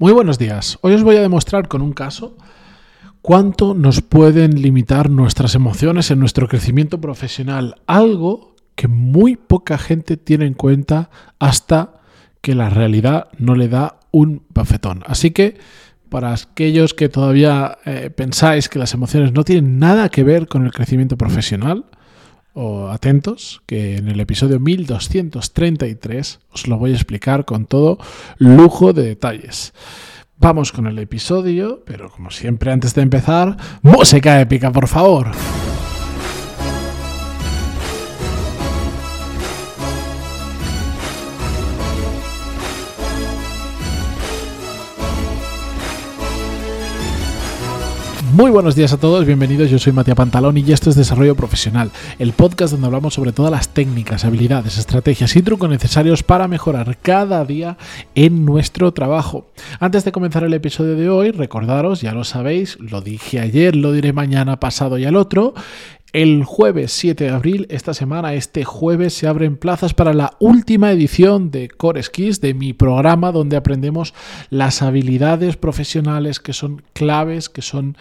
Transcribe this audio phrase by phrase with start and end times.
[0.00, 0.78] Muy buenos días.
[0.80, 2.34] Hoy os voy a demostrar con un caso
[3.20, 7.74] cuánto nos pueden limitar nuestras emociones en nuestro crecimiento profesional.
[7.86, 12.00] Algo que muy poca gente tiene en cuenta hasta
[12.40, 15.02] que la realidad no le da un bafetón.
[15.04, 15.58] Así que
[16.08, 20.64] para aquellos que todavía eh, pensáis que las emociones no tienen nada que ver con
[20.64, 21.84] el crecimiento profesional,
[22.54, 27.98] o atentos, que en el episodio 1233 os lo voy a explicar con todo
[28.38, 29.72] lujo de detalles.
[30.36, 35.30] Vamos con el episodio, pero como siempre antes de empezar, música épica, por favor.
[48.40, 49.68] Muy buenos días a todos, bienvenidos.
[49.68, 53.52] Yo soy Matías Pantalón y esto es Desarrollo Profesional, el podcast donde hablamos sobre todas
[53.52, 57.76] las técnicas, habilidades, estrategias y trucos necesarios para mejorar cada día
[58.14, 59.50] en nuestro trabajo.
[59.78, 63.92] Antes de comenzar el episodio de hoy, recordaros, ya lo sabéis, lo dije ayer, lo
[63.92, 65.52] diré mañana, pasado y al otro,
[66.12, 70.90] el jueves 7 de abril, esta semana, este jueves, se abren plazas para la última
[70.90, 74.14] edición de Core Skills, de mi programa donde aprendemos
[74.50, 77.96] las habilidades profesionales que son claves, que son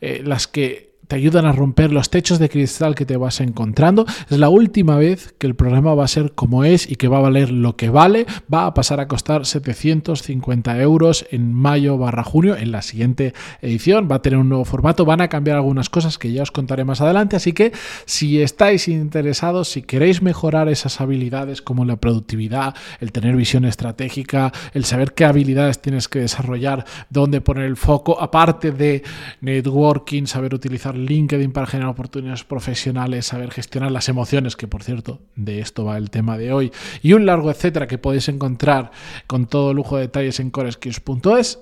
[0.00, 4.06] eh, las que ayudan a romper los techos de cristal que te vas encontrando.
[4.28, 7.18] Es la última vez que el programa va a ser como es y que va
[7.18, 8.26] a valer lo que vale.
[8.52, 14.08] Va a pasar a costar 750 euros en mayo barra junio en la siguiente edición.
[14.10, 16.84] Va a tener un nuevo formato, van a cambiar algunas cosas que ya os contaré
[16.84, 17.36] más adelante.
[17.36, 17.72] Así que
[18.06, 24.52] si estáis interesados, si queréis mejorar esas habilidades como la productividad, el tener visión estratégica,
[24.72, 29.02] el saber qué habilidades tienes que desarrollar, dónde poner el foco, aparte de
[29.40, 35.20] networking, saber utilizar LinkedIn para generar oportunidades profesionales, saber gestionar las emociones, que por cierto,
[35.36, 38.90] de esto va el tema de hoy, y un largo etcétera que podéis encontrar
[39.26, 41.58] con todo lujo de detalles en coreskills.es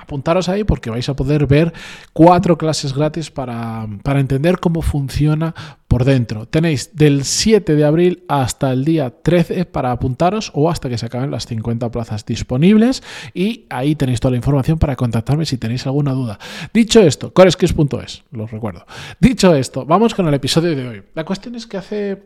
[0.00, 1.72] apuntaros ahí porque vais a poder ver
[2.12, 5.54] cuatro clases gratis para, entender cómo funciona
[5.88, 6.46] por dentro.
[6.46, 11.06] Tenéis del 7 de abril hasta el día 13 para apuntaros o hasta que se
[11.06, 13.02] acaben las 50 plazas disponibles
[13.34, 16.38] y ahí tenéis toda la información para contactarme si tenéis alguna duda.
[16.72, 18.86] Dicho esto, coreskills.es, lo recuerdo.
[19.18, 21.02] Dicho esto, vamos con el episodio de hoy.
[21.14, 22.22] La cuestión es que hace,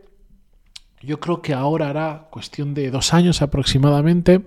[1.02, 4.42] yo creo que ahora hará cuestión de dos años aproximadamente,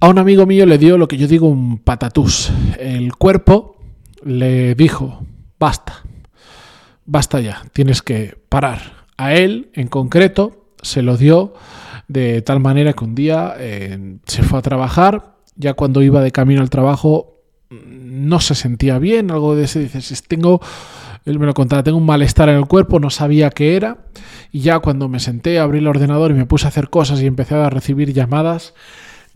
[0.00, 2.52] a un amigo mío le dio lo que yo digo un patatús.
[2.78, 3.76] El cuerpo
[4.24, 5.24] le dijo,
[5.58, 6.04] basta,
[7.04, 9.06] basta ya, tienes que parar.
[9.16, 11.54] A él, en concreto, se lo dio
[12.06, 16.30] de tal manera que un día eh, se fue a trabajar, ya cuando iba de
[16.30, 17.34] camino al trabajo
[17.70, 20.60] no se sentía bien, algo de ese, dices, tengo,
[21.24, 24.06] él me lo contaba, tengo un malestar en el cuerpo, no sabía qué era,
[24.52, 27.26] y ya cuando me senté, abrí el ordenador y me puse a hacer cosas y
[27.26, 28.72] empecé a recibir llamadas,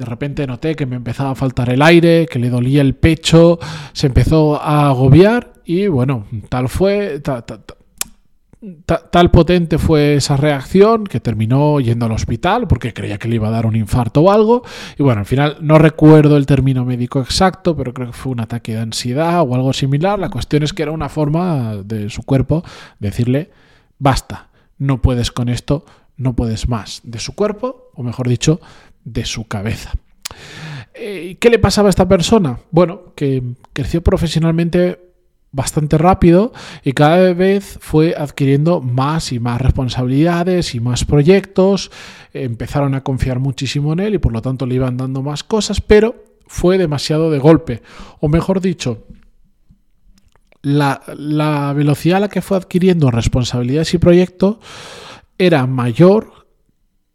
[0.02, 3.60] de repente noté que me empezaba a faltar el aire, que le dolía el pecho,
[3.92, 7.44] se empezó a agobiar y bueno, tal fue, tal
[9.30, 13.52] potente fue esa reacción que terminó yendo al hospital porque creía que le iba a
[13.52, 14.64] dar un infarto o algo.
[14.98, 18.40] Y bueno, al final no recuerdo el término médico exacto, pero creo que fue un
[18.40, 20.18] ataque de ansiedad o algo similar.
[20.18, 22.64] La cuestión es que era una forma de su cuerpo
[22.98, 23.52] decirle,
[24.00, 24.48] basta,
[24.78, 25.84] no puedes con esto,
[26.16, 27.02] no puedes más.
[27.04, 28.60] De su cuerpo, o mejor dicho,
[29.04, 29.92] de su cabeza.
[30.94, 32.60] Eh, ¿Qué le pasaba a esta persona?
[32.70, 33.42] Bueno, que
[33.72, 34.98] creció profesionalmente
[35.52, 36.52] bastante rápido
[36.82, 41.90] y cada vez fue adquiriendo más y más responsabilidades y más proyectos,
[42.32, 45.80] empezaron a confiar muchísimo en él y por lo tanto le iban dando más cosas,
[45.80, 47.82] pero fue demasiado de golpe,
[48.20, 49.04] o mejor dicho,
[50.62, 54.56] la, velocidad a la que fue adquiriendo responsabilidades y proyectos
[55.38, 56.41] era mayor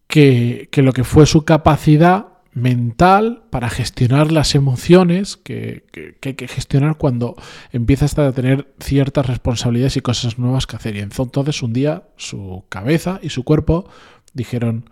[0.08, 5.86] que, lo que fue su capacidad mental para gestionar las emociones que,
[6.24, 7.36] hay que gestionar cuando
[7.72, 10.96] empiezas a tener ciertas responsabilidades y cosas nuevas que hacer.
[10.96, 13.88] Y entonces un día su cabeza y su cuerpo
[14.34, 14.90] dijeron,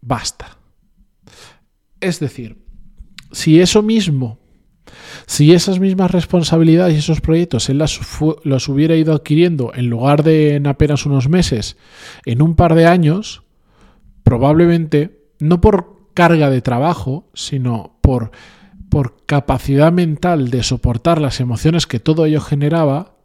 [0.00, 0.58] basta.
[2.00, 2.58] Es decir,
[3.32, 4.38] si eso mismo,
[5.26, 7.98] si esas mismas responsabilidades y esos proyectos él las,
[8.44, 11.76] los hubiera ido adquiriendo en lugar de en apenas unos meses,
[12.26, 13.42] en un par de años,
[14.22, 18.30] probablemente, no por carga de trabajo, sino por,
[18.88, 23.16] por capacidad mental de soportar las emociones que todo ello generaba,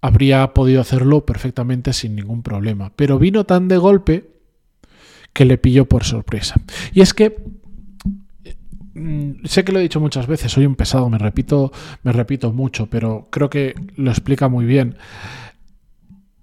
[0.00, 2.92] habría podido hacerlo perfectamente sin ningún problema.
[2.96, 4.30] Pero vino tan de golpe
[5.32, 6.60] que le pilló por sorpresa.
[6.92, 7.36] Y es que
[8.94, 11.72] mm, sé que lo he dicho muchas veces, soy un pesado, me repito,
[12.02, 14.96] me repito mucho, pero creo que lo explica muy bien.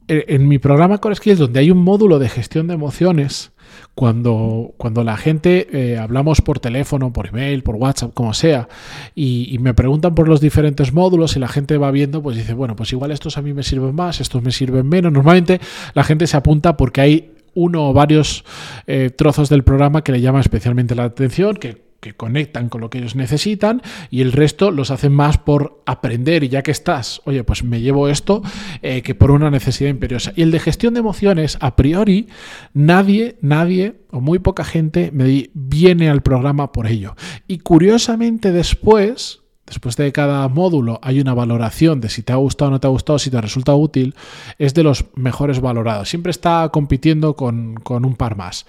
[0.10, 3.52] En mi programa Core Skills, donde hay un módulo de gestión de emociones,
[3.96, 8.70] Cuando, cuando la gente eh, hablamos por teléfono, por email, por WhatsApp, como sea,
[9.16, 12.76] y, me preguntan por los diferentes módulos y la gente va viendo, pues dice, bueno,
[12.76, 15.12] pues igual estos a mí me sirven más, estos me sirven menos.
[15.12, 15.60] Normalmente
[15.94, 18.46] la gente se apunta porque hay uno o varios
[18.86, 21.58] eh, trozos del programa que le llama especialmente la atención,
[22.00, 26.44] que conectan con lo que ellos necesitan y el resto los hacen más por aprender
[26.44, 28.42] y ya que estás, oye, pues me llevo esto
[28.82, 30.32] eh, que por una necesidad imperiosa.
[30.36, 32.28] Y el de gestión de emociones, a priori,
[32.74, 37.16] nadie, nadie o muy poca gente me viene al programa por ello.
[37.48, 42.70] Y curiosamente después, después de cada módulo hay una valoración de si te ha gustado
[42.70, 44.16] o no te ha gustado, si te resulta útil,
[44.60, 46.10] es de los mejores valorados.
[46.10, 48.66] Siempre está compitiendo con, con un par más,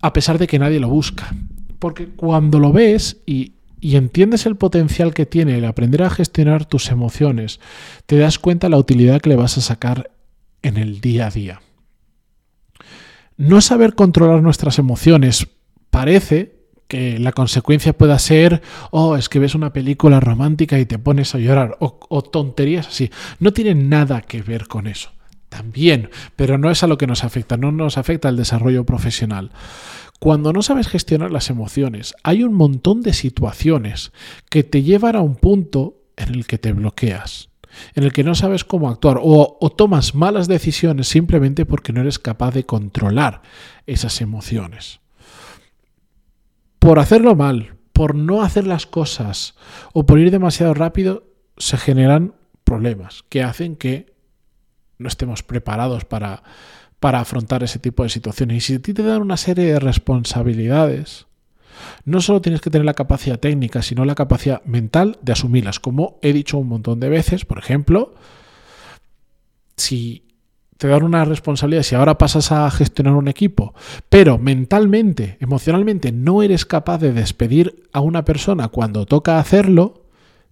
[0.00, 1.32] a pesar de que nadie lo busca.
[1.82, 6.92] Porque cuando lo ves y, entiendes el potencial que tiene el aprender a gestionar tus
[6.92, 7.58] emociones,
[8.06, 10.12] te das cuenta la utilidad que le vas a sacar
[10.62, 11.60] en el día a día.
[13.36, 15.48] No saber controlar nuestras emociones
[15.90, 16.54] parece
[16.86, 18.62] que la consecuencia pueda ser,
[18.92, 22.86] oh, es que ves una película romántica y te pones a llorar, o, o tonterías
[22.86, 23.10] así.
[23.40, 25.10] No tiene nada que ver con eso.
[25.48, 29.50] También, pero no es a lo que nos afecta, no nos afecta el desarrollo profesional.
[30.22, 34.12] Cuando no sabes gestionar las emociones, hay un montón de situaciones
[34.50, 37.48] que te llevan a un punto en el que te bloqueas,
[37.96, 42.20] en el que no sabes cómo actuar o, tomas malas decisiones simplemente porque no eres
[42.20, 43.42] capaz de controlar
[43.88, 45.00] esas emociones.
[46.78, 49.56] Por hacerlo mal, por no hacer las cosas
[49.92, 51.24] o por ir demasiado rápido,
[51.56, 54.14] se generan problemas que hacen que
[54.98, 56.44] no estemos preparados para
[57.02, 58.58] para afrontar ese tipo de situaciones.
[58.58, 61.26] Y si a ti te dan una serie de responsabilidades,
[62.04, 65.80] no solo tienes que tener la capacidad técnica, sino la capacidad mental de asumirlas.
[65.80, 68.14] Como he dicho un montón de veces, por ejemplo,
[69.76, 70.28] si
[70.78, 73.74] te dan una responsabilidad, si ahora pasas a gestionar un equipo,
[74.08, 80.04] pero mentalmente, emocionalmente no eres capaz de despedir a una persona cuando toca hacerlo,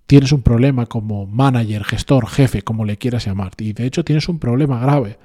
[0.08, 3.52] tienes un problema como manager, gestor, jefe, como le quieras llamar.
[3.56, 5.17] Y de hecho tienes un problema grave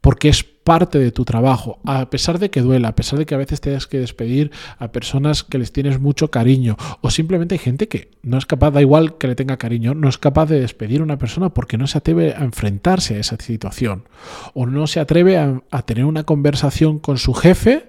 [0.00, 3.34] porque es parte de tu trabajo, a pesar de que duela, a pesar de que
[3.34, 7.58] a veces tengas que despedir a personas que les tienes mucho cariño, o simplemente hay
[7.58, 10.60] gente que no es capaz, da igual que le tenga cariño, no es capaz de
[10.60, 14.04] despedir a una persona porque no se atreve a enfrentarse a esa situación,
[14.52, 17.86] o no se atreve a, a tener una conversación con su jefe.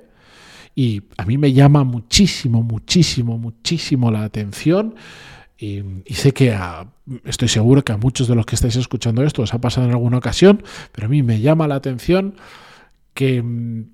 [0.73, 4.95] Y a mí me llama muchísimo, muchísimo, muchísimo la atención
[5.59, 5.83] y,
[6.13, 6.57] sé que
[7.25, 9.91] estoy seguro que a muchos de los que estáis escuchando esto os ha pasado en
[9.91, 10.63] alguna ocasión,
[10.93, 12.35] pero a mí me llama la atención
[13.13, 13.89] que mm,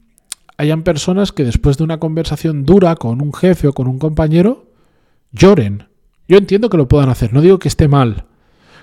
[0.58, 4.70] hayan personas que después de una conversación dura con un jefe o con un compañero
[5.32, 5.88] lloren.
[6.28, 8.26] Yo entiendo que lo puedan hacer, no digo que esté mal.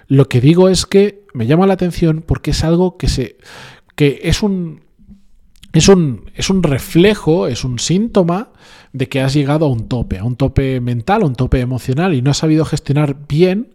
[0.08, 3.37] Lo que digo es que me llama la atención porque es algo que se
[3.94, 4.82] que es un
[5.73, 8.50] es un, es un reflejo, es un síntoma
[8.93, 12.15] de que has llegado a un tope, a un tope mental, a un tope emocional
[12.15, 13.75] y no has sabido gestionar bien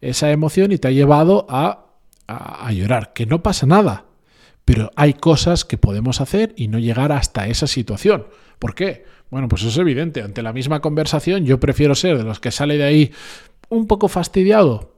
[0.00, 1.86] esa emoción y te ha llevado a,
[2.26, 3.12] a, llorar.
[3.12, 4.06] Que no pasa nada,
[4.64, 8.26] pero hay cosas que podemos hacer y no llegar hasta esa situación.
[8.58, 9.04] ¿Por qué?
[9.30, 10.22] Bueno, pues eso es evidente.
[10.22, 13.12] Ante la misma conversación yo prefiero ser de los que sale de ahí
[13.68, 14.94] un poco fastidiado,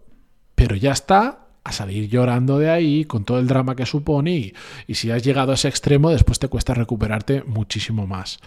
[0.54, 4.54] pero ya está, a salir llorando de ahí con todo el drama que supone
[4.86, 8.38] y, si has llegado a ese extremo después te cuesta recuperarte muchísimo más.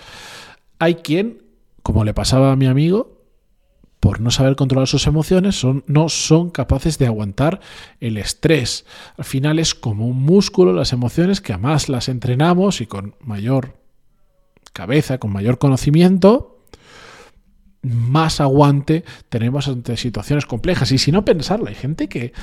[0.82, 1.44] Hay quien,
[1.84, 3.22] como le pasaba a mi amigo,
[4.00, 7.60] por no saber controlar sus emociones, son, no son capaces de aguantar
[8.00, 8.88] el estrés.
[9.16, 13.78] Al final es como un músculo las emociones que además las entrenamos y con mayor
[14.74, 16.66] cabeza, con mayor conocimiento,
[17.84, 20.92] más aguante tenemos ante situaciones complejas.
[20.92, 22.34] Y si no pensarlo, hay gente que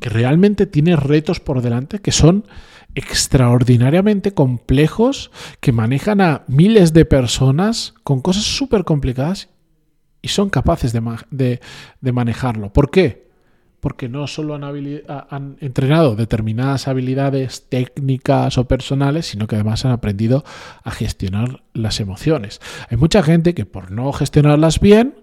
[0.00, 2.46] que realmente tiene retos por delante que son
[2.94, 5.30] extraordinariamente complejos,
[5.60, 9.48] que manejan a miles de personas con cosas súper complicadas
[10.20, 11.60] y son capaces de,
[12.00, 12.72] de, manejarlo.
[12.72, 13.30] ¿Por qué?
[13.80, 19.90] Porque no solo han, han, entrenado determinadas habilidades técnicas o personales, sino que además han
[19.90, 20.44] aprendido
[20.84, 22.60] a gestionar las emociones.
[22.88, 25.16] Hay mucha gente que por no gestionarlas bien,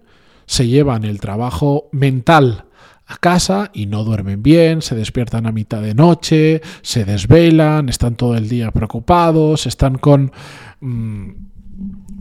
[0.45, 2.65] se llevan el trabajo mental
[3.09, 8.15] a casa y no duermen bien, se despiertan a mitad de noche, se desvelan, están
[8.15, 10.31] todo el día preocupados, están con,
[10.79, 11.29] mm,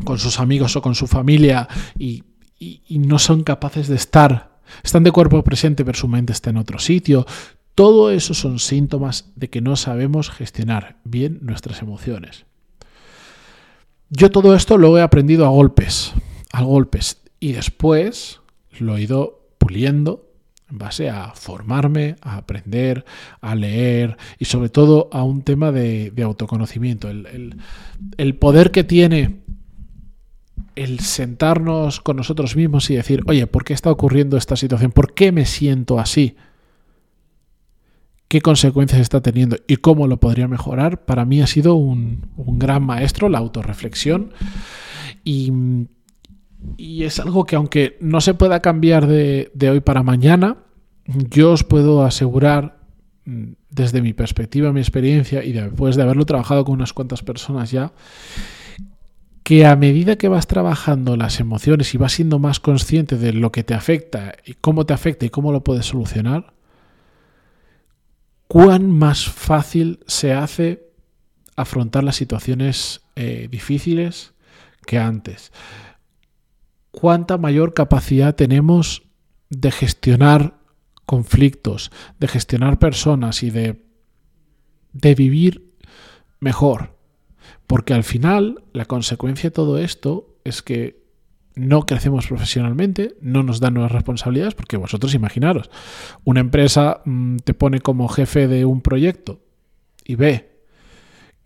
[0.05, 1.69] con sus amigos o con su familia
[1.99, 2.25] y,
[2.89, 6.79] no son capaces de estar, están de cuerpo presente pero su mente está en otro
[6.79, 7.27] sitio.
[7.75, 12.47] Todo eso son síntomas de que no sabemos gestionar bien nuestras emociones.
[14.09, 16.15] Yo todo esto lo he aprendido a golpes,
[16.51, 18.41] a golpes, y después
[18.81, 20.28] lo he ido puliendo
[20.71, 23.05] en base a formarme, a aprender,
[23.41, 27.09] a leer y sobre todo a un tema de, autoconocimiento.
[27.09, 29.41] El, poder que tiene
[30.77, 34.93] el sentarnos con nosotros mismos y decir, oye, ¿por qué está ocurriendo esta situación?
[34.93, 36.37] ¿Por qué me siento así?
[38.29, 41.07] ¿Qué consecuencias está teniendo y cómo lo podría mejorar?
[41.07, 44.33] Para mí ha sido un, gran maestro la autorreflexión
[45.25, 45.51] y,
[46.77, 50.59] y, es algo que aunque no se pueda cambiar de, de hoy para mañana,
[51.07, 52.79] yo os puedo asegurar
[53.25, 57.71] mm, desde mi perspectiva, mi experiencia y después de haberlo trabajado con unas cuantas personas
[57.71, 57.93] ya,
[59.43, 63.51] que a medida que vas trabajando las emociones y vas siendo más consciente de lo
[63.51, 66.53] que te afecta y cómo te afecta y cómo lo puedes solucionar,
[68.47, 70.91] cuán más fácil se hace
[71.57, 74.35] afrontar las situaciones eh, difíciles
[74.87, 75.51] que antes.
[76.99, 79.05] Cuánta mayor capacidad tenemos
[79.51, 80.59] de gestionar
[81.07, 83.85] conflictos, de gestionar personas y de,
[84.93, 85.77] de vivir
[86.41, 86.97] mejor.
[87.69, 91.07] Porque al final la consecuencia de todo esto es que
[91.55, 95.71] no crecemos profesionalmente, no nos dan nuevas responsabilidades, porque vosotros imaginaros,
[96.25, 99.39] una empresa mm, te pone como jefe de un proyecto
[100.05, 100.48] y ve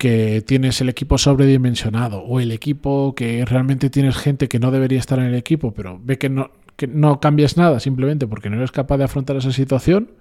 [0.03, 4.99] que tienes el equipo sobredimensionado o el equipo que realmente tienes gente que no debería
[4.99, 8.57] estar en el equipo, pero ve que no, que no cambies nada simplemente porque no
[8.57, 10.11] eres capaz de afrontar esa situación,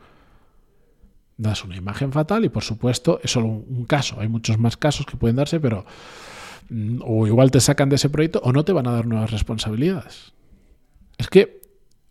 [1.37, 4.21] das una imagen fatal y por supuesto es solo un caso.
[4.21, 5.85] Hay muchos más casos que pueden darse, pero
[6.71, 9.33] mm, o igual te sacan de ese proyecto o no te van a dar nuevas
[9.33, 10.33] responsabilidades.
[11.19, 11.61] Es que,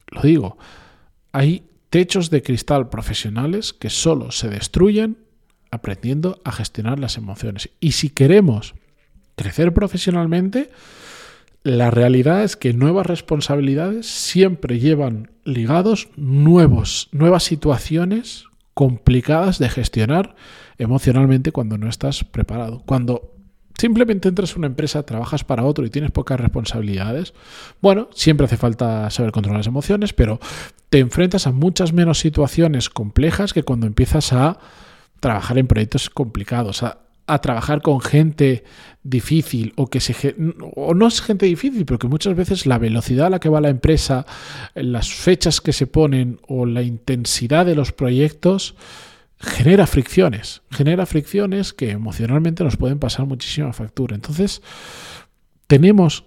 [0.07, 0.57] lo digo,
[1.31, 5.30] hay techos de cristal profesionales que solo se destruyen
[5.71, 7.69] aprendiendo a gestionar las emociones.
[7.79, 8.75] Y si queremos
[9.35, 10.69] crecer profesionalmente,
[11.63, 20.35] la realidad es que nuevas responsabilidades siempre llevan ligados nuevos, nuevas situaciones complicadas de gestionar
[20.77, 22.81] emocionalmente cuando no estás preparado.
[22.85, 23.35] Cuando
[23.77, 27.33] simplemente entras en una empresa, trabajas para otro y tienes pocas responsabilidades,
[27.81, 30.39] bueno, siempre hace falta saber controlar las emociones, pero
[30.89, 34.59] te enfrentas a muchas menos situaciones complejas que cuando empiezas a
[35.21, 38.65] trabajar en proyectos complicados, a trabajar con gente
[39.03, 40.35] difícil o que se
[40.75, 43.61] o no es gente difícil, pero que muchas veces la velocidad a la que va
[43.61, 44.25] la empresa,
[44.75, 48.75] las fechas que se ponen o la intensidad de los proyectos
[49.39, 54.13] genera fricciones, genera fricciones que emocionalmente nos pueden pasar muchísima factura.
[54.13, 54.61] Entonces,
[55.67, 56.25] tenemos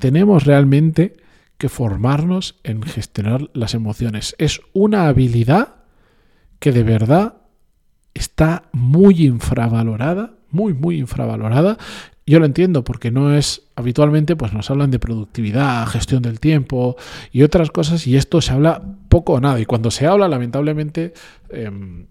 [0.00, 1.16] tenemos realmente
[1.58, 4.34] que formarnos en gestionar las emociones.
[4.38, 5.76] Es una habilidad
[6.58, 7.39] que de verdad
[8.14, 11.78] está muy infravalorada muy, muy infravalorada.
[12.26, 16.96] Yo lo entiendo porque no es habitualmente, pues nos hablan de productividad, gestión del tiempo
[17.32, 19.58] y otras cosas y esto se habla poco o nada.
[19.60, 21.12] Y cuando se habla, lamentablemente,
[21.48, 22.06] em,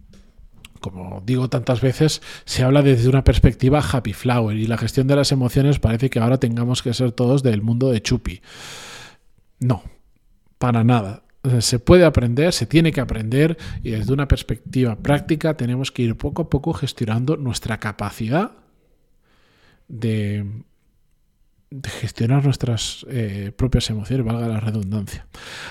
[0.81, 5.15] como digo tantas veces, se habla desde una perspectiva happy flower y la gestión de
[5.15, 8.41] las emociones parece que ahora tengamos que ser todos del mundo de Chupi.
[9.59, 9.83] No,
[10.57, 11.23] para nada
[11.59, 16.17] se puede aprender, se tiene que aprender y desde una perspectiva práctica tenemos que ir
[16.17, 18.51] poco a poco gestionando nuestra capacidad
[19.87, 20.45] de,
[21.85, 25.27] gestionar nuestras eh, propias emociones, valga la redundancia.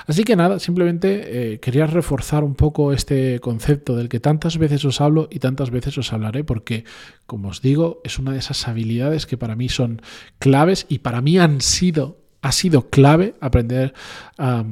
[0.06, 4.84] Así que nada, simplemente eh, quería reforzar un poco este concepto del que tantas veces
[4.84, 6.84] os hablo y tantas veces os hablaré porque,
[7.26, 10.00] como os digo, es una de esas habilidades que para mí son
[10.38, 13.92] claves y para mí han sido, ha sido clave aprender
[14.38, 14.64] a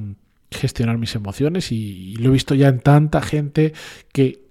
[0.51, 3.73] gestionar mis emociones y, lo he visto ya en tanta gente
[4.13, 4.47] que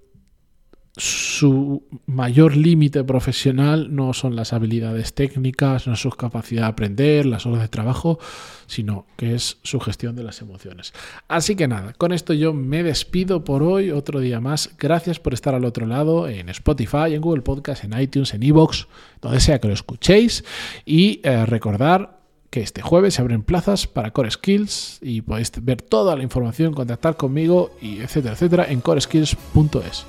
[0.98, 7.26] su mayor límite profesional no son las habilidades técnicas, no es su capacidad de aprender,
[7.26, 8.18] las horas de trabajo,
[8.66, 10.94] sino que es su gestión de las emociones.
[11.28, 14.70] Así que nada, con esto yo me despido por hoy, otro día más.
[14.78, 18.88] Gracias por estar al otro lado en Spotify, en Google Podcast, en iTunes, en Evox,
[19.20, 20.44] donde sea que lo escuchéis.
[20.86, 22.15] Y eh, recordar
[22.56, 26.72] que este jueves se abren plazas para Core Skills y podéis ver toda la información,
[26.72, 30.06] contactar conmigo y etcétera, etcétera en coreskills.es.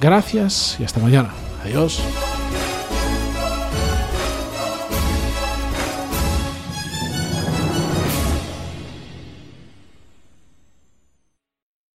[0.00, 1.30] Gracias y hasta mañana.
[1.62, 2.02] Adiós.